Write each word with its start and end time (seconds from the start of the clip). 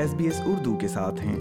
S 0.00 0.10
S 0.10 0.14
B 0.18 0.26
Urdu 0.50 0.74
کے 0.80 0.88
ساتھ 0.88 1.18
ہیں 1.22 1.36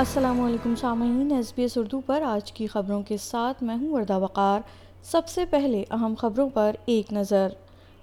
السلام 0.00 0.40
علیکم 0.44 0.74
سامعین 0.80 1.30
ایس 1.34 1.52
بی 1.56 1.62
ایس 1.62 1.76
اردو 1.78 2.00
پر 2.06 2.22
آج 2.28 2.50
کی 2.58 2.66
خبروں 2.72 3.00
کے 3.08 3.16
ساتھ 3.26 3.62
میں 3.64 3.76
ہوں 3.76 3.88
وردہ 3.92 4.18
وقار 4.22 4.60
سب 5.10 5.28
سے 5.34 5.44
پہلے 5.50 5.82
اہم 5.98 6.14
خبروں 6.18 6.48
پر 6.54 6.76
ایک 6.94 7.12
نظر 7.12 7.48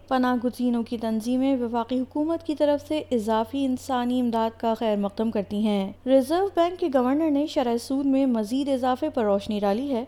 پناہ 0.07 0.35
گزینوں 0.45 0.81
کی 0.89 0.97
تنظیمیں 1.01 1.55
وفاقی 1.63 1.99
حکومت 1.99 2.45
کی 2.47 2.55
طرف 2.59 2.87
سے 2.87 3.01
اضافی 3.17 3.63
انسانی 3.65 4.19
امداد 4.21 4.59
کا 4.61 4.73
خیر 4.79 4.95
مقدم 5.05 5.31
کرتی 5.31 5.61
ہیں 5.67 5.91
ریزرو 6.05 6.47
بینک 6.55 6.79
کے 6.79 6.87
گورنر 6.93 7.29
نے 7.39 7.45
شرح 7.53 7.77
سود 7.87 8.05
میں 8.15 8.25
مزید 8.39 8.69
اضافے 8.79 9.09
پر 9.15 9.23
روشنی 9.25 9.59
ڈالی 9.67 9.89
ہے 9.91 10.03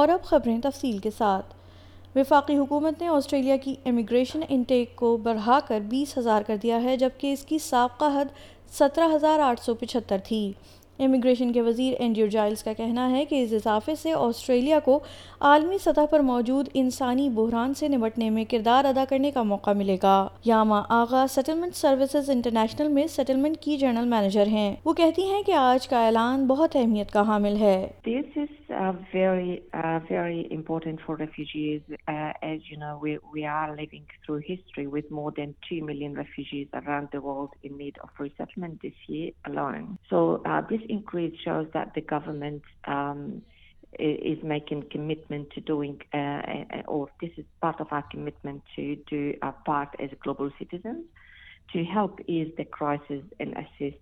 اور 0.00 0.08
اب 0.14 0.24
خبریں 0.30 0.58
تفصیل 0.64 0.98
کے 1.06 1.10
ساتھ 1.18 1.54
وفاقی 2.16 2.54
حکومت 2.56 3.00
نے 3.02 3.08
آسٹریلیا 3.14 3.56
کی 3.64 3.74
امیگریشن 3.86 4.40
انٹیک 4.48 4.94
کو 4.96 5.16
بڑھا 5.22 5.58
کر 5.68 5.80
بیس 5.88 6.16
ہزار 6.18 6.42
کر 6.46 6.56
دیا 6.62 6.82
ہے 6.82 6.96
جبکہ 6.96 7.32
اس 7.32 7.42
کی 7.46 7.58
سابقہ 7.62 8.04
حد 8.16 8.32
سترہ 8.78 9.08
ہزار 9.14 9.38
آٹھ 9.48 9.60
سو 9.62 9.74
پچھتر 9.80 10.18
تھی 10.28 10.38
امیگریشن 11.04 11.52
کے 11.52 11.62
وزیر 11.62 11.94
اینڈ 11.98 12.18
جائلز 12.32 12.62
کا 12.64 12.72
کہنا 12.76 13.08
ہے 13.10 13.24
کہ 13.30 13.42
اس 13.42 13.52
اضافے 13.54 13.94
سے 14.02 14.12
آسٹریلیا 14.18 14.78
کو 14.84 14.98
عالمی 15.48 15.78
سطح 15.84 16.06
پر 16.10 16.20
موجود 16.32 16.68
انسانی 16.84 17.28
بحران 17.34 17.74
سے 17.80 17.88
نمٹنے 17.88 18.30
میں 18.36 18.44
کردار 18.50 18.84
ادا 18.94 19.04
کرنے 19.10 19.30
کا 19.30 19.42
موقع 19.52 19.70
ملے 19.82 19.96
گا 20.02 20.16
Yama 20.44 20.80
Agha 21.00 21.24
settlement 21.34 21.76
services 21.76 22.30
international 22.36 22.88
میں 22.92 23.06
سیٹلمنٹ 23.16 23.58
کی 23.64 23.76
جنرل 23.78 24.08
مینیجر 24.16 24.46
ہیں 24.52 24.74
وہ 24.84 24.92
کہتی 25.02 25.28
ہیں 25.30 25.42
کہ 25.46 25.52
آج 25.66 25.88
کا 25.88 26.04
اعلان 26.06 26.46
بہت 26.46 26.76
اہمیت 26.76 27.10
کا 27.12 27.26
حامل 27.28 27.56
ہے 27.60 27.76
are 28.76 30.02
very 30.08 30.48
important 30.50 31.00
for 31.06 31.16
refugees. 31.16 31.82
Uh, 32.08 32.32
as 32.42 32.60
you 32.64 32.76
know, 32.76 32.98
we 32.98 33.44
are 33.44 33.70
living 33.70 34.06
through 34.24 34.38
history 34.38 34.86
with 34.86 35.10
more 35.10 35.32
than 35.32 35.54
2 35.68 35.84
million 35.84 36.14
refugees 36.14 36.68
around 36.74 37.08
the 37.12 37.20
world 37.20 37.50
in 37.62 37.76
need 37.76 37.96
of 38.02 38.10
resettlement 38.18 38.80
this 38.82 38.94
year 39.06 39.30
alone. 39.46 39.98
So 40.10 40.42
uh, 40.46 40.62
this 40.68 40.80
increase 40.88 41.38
shows 41.44 41.66
that 41.74 41.94
the 41.94 42.02
government 42.02 42.62
um, 42.86 43.42
is 43.98 44.42
making 44.42 44.84
commitment 44.90 45.50
to 45.52 45.60
doing, 45.60 46.00
uh, 46.12 46.80
or 46.86 47.08
this 47.20 47.30
is 47.38 47.44
part 47.62 47.80
of 47.80 47.88
our 47.90 48.04
commitment 48.10 48.62
to 48.76 48.96
do 49.08 49.34
our 49.42 49.54
part 49.64 49.88
as 49.98 50.10
global 50.22 50.50
citizens 50.58 51.04
to 51.72 51.82
help 51.82 52.20
ease 52.28 52.52
the 52.56 52.64
crisis 52.64 53.22
and 53.40 53.56
assist 53.56 53.94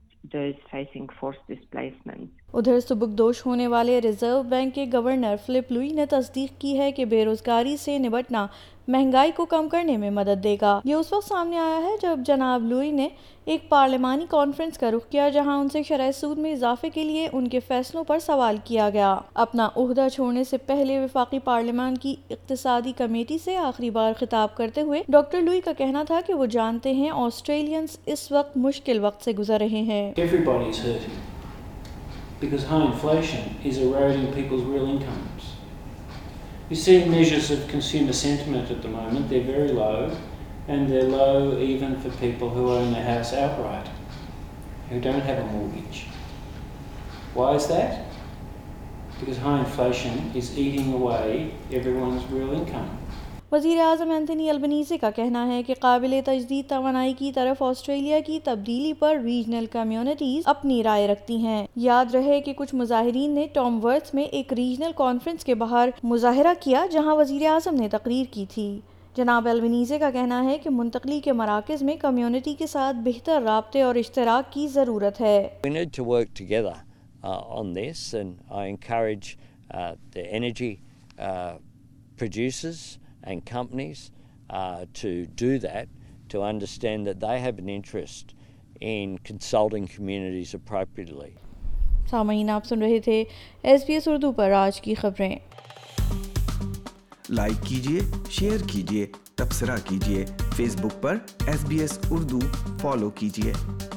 ادھر 2.57 2.79
سبکدوش 2.81 3.45
ہونے 3.47 3.67
والے 3.67 4.01
reserve 4.05 4.43
bank 4.51 4.75
کے 4.75 4.85
governor 4.93 5.35
Philip 5.47 5.73
Lowe 5.73 5.91
نے 5.95 6.07
تصدیق 6.11 6.61
کی 6.61 6.79
ہے 6.79 6.91
کہ 6.93 7.05
بے 7.11 7.25
روزگاری 7.25 7.77
سے 7.85 7.99
نبٹنا 8.09 8.47
مہنگائی 8.93 9.31
کو 9.37 9.45
کم 9.51 9.69
کرنے 9.73 9.97
میں 9.97 10.09
مدد 10.11 10.43
دے 10.45 10.57
گا 10.61 10.81
یہ 10.85 10.95
اس 10.95 11.13
وقت 11.13 11.27
سامنے 11.29 11.59
آیا 11.59 11.79
ہے 11.85 11.93
جب 12.01 12.19
جناب 12.27 12.65
لوئی 12.69 12.91
نے 12.93 13.09
ایک 13.53 13.69
پارلیمانی 13.69 14.25
کانفرنس 14.31 14.79
کا 14.79 14.91
رخ 14.91 15.07
کیا 15.11 15.29
جہاں 15.35 15.57
ان 15.61 15.69
سے 15.73 15.83
شرح 15.89 16.11
سود 16.19 16.39
میں 16.39 16.53
اضافے 16.53 16.91
کے 16.95 17.05
لیے 17.05 17.29
ان 17.33 17.47
کے 17.55 17.61
فیصلوں 17.69 18.03
پر 18.09 18.19
سوال 18.27 18.57
کیا 18.65 18.89
گیا 18.93 19.15
اپنا 19.45 19.69
عہدہ 19.83 20.07
چھوڑنے 20.15 20.45
سے 20.51 20.57
پہلے 20.67 20.99
وفاقی 21.05 21.39
پارلیمان 21.45 21.97
کی 22.03 22.15
اقتصادی 22.31 22.93
کمیٹی 22.99 23.39
سے 23.45 23.57
آخری 23.57 23.91
بار 23.97 24.13
خطاب 24.21 24.57
کرتے 24.57 24.81
ہوئے 24.89 25.03
ڈاکٹر 25.17 25.43
لوئی 25.43 25.61
کا 25.65 25.73
کہنا 25.79 26.03
تھا 26.07 26.21
کہ 26.27 26.35
وہ 26.35 26.47
جانتے 26.59 26.93
ہیں 26.95 27.11
آسٹریلینز 27.25 27.97
اس 28.17 28.31
وقت 28.33 28.57
مشکل 28.69 28.99
وقت 29.05 29.25
سے 29.25 29.33
گزر 29.39 29.61
رہے 29.69 29.81
ہیں 29.89 30.13
You 36.71 36.77
see 36.77 37.05
measures 37.09 37.51
of 37.51 37.69
consumer 37.69 38.15
sentiment 38.15 38.71
at 38.71 38.81
the 38.81 38.89
moment, 38.89 39.29
they're 39.29 39.43
very 39.45 39.69
low, 39.69 40.17
and 40.67 40.89
they're 40.91 41.03
low 41.05 41.59
even 41.59 42.01
for 42.01 42.09
people 42.17 42.49
who 42.49 42.71
own 42.71 42.91
their 42.93 43.05
house 43.05 43.35
outright, 43.35 43.87
who 44.89 44.99
don't 44.99 45.21
have 45.21 45.39
a 45.41 45.45
mortgage. 45.53 46.07
Why 47.35 47.53
is 47.53 47.67
that? 47.67 48.07
Because 49.21 49.37
high 49.37 49.59
inflation 49.61 50.33
is 50.35 50.57
eating 50.59 50.95
away 50.95 51.53
everyone's 51.71 52.25
real 52.31 52.53
income. 52.55 52.97
وزیر 53.55 53.79
اعظم 53.81 54.13
کا 55.01 55.09
کہنا 55.17 55.47
ہے 55.49 55.63
کہ 55.67 55.75
قابل 55.81 56.15
تجدید 56.25 56.69
توانائی 56.69 57.13
کی 57.19 57.31
طرف 57.33 57.61
آسٹریلیا 57.63 58.19
کی 58.27 58.39
تبدیلی 58.45 58.93
پر 58.99 59.19
ریجنل 59.25 59.65
اپنی 60.53 60.83
رائے 60.85 61.07
رکھتی 61.09 61.37
ہیں 61.43 61.67
یاد 61.83 62.15
رہے 62.15 62.41
کہ 62.47 62.53
کچھ 62.57 62.75
مظاہرین 62.75 63.35
نے 63.35 63.47
میں 64.15 64.23
ایک 64.39 64.53
ریجنل 64.61 64.93
کانفرنس 64.97 65.45
کے 65.45 65.55
باہر 65.61 65.89
مظاہرہ 66.15 66.55
کیا 66.63 66.85
جہاں 66.93 67.15
وزیر 67.17 67.47
اعظم 67.51 67.75
نے 67.83 67.89
تقریر 67.93 68.33
کی 68.33 68.45
تھی 68.55 68.67
جناب 69.17 69.47
البنیزے 69.51 69.99
کا 70.05 70.11
کہنا 70.19 70.43
ہے 70.49 70.59
کہ 70.63 70.71
منتقلی 70.81 71.21
کے 71.25 71.33
مراکز 71.43 71.83
میں 71.91 71.97
کمیونٹی 72.01 72.55
کے 72.59 72.67
ساتھ 72.75 72.97
بہتر 73.05 73.43
رابطے 73.45 73.83
اور 73.83 73.95
اشتراک 74.03 74.53
کی 74.53 74.67
ضرورت 74.73 75.21
ہے 75.21 75.41
and 83.25 83.45
companies 83.45 84.11
uh, 84.51 84.87
to 84.95 85.27
do 85.27 85.59
that, 85.59 85.89
to 86.29 86.43
understand 86.43 87.07
that 87.07 87.21
they 87.21 87.41
have 87.41 87.59
an 87.59 87.69
interest 87.69 88.35
in 88.81 89.19
consulting 89.19 89.87
communities 89.89 90.55
appropriately. 90.55 91.35
سامعین 92.11 92.51
آپ 92.51 92.65
سن 92.67 92.83
رہے 92.83 92.99
تھے 93.05 93.23
ایس 93.71 93.85
بی 93.87 93.93
ایس 93.95 94.09
اردو 94.09 94.31
پر 94.37 94.51
آج 94.57 94.81
کی 94.81 94.95
خبریں 94.95 95.35
لائک 97.29 97.65
کیجیے 97.69 98.01
شیئر 98.39 98.67
کیجیے 98.73 99.07
تبصرہ 99.37 99.77
کیجیے 99.89 100.25
فیس 100.57 100.77
بک 100.83 101.01
پر 101.03 101.17
S 101.47 101.65
B 101.69 101.79
S 101.81 101.99
Urdu 102.11 102.39
follow 102.81 103.11
کیجیے 103.19 103.93